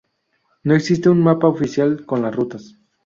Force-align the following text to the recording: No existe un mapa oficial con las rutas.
No 0.63 0.73
existe 0.73 1.09
un 1.09 1.21
mapa 1.21 1.45
oficial 1.45 2.07
con 2.07 2.23
las 2.23 2.33
rutas. 2.35 2.75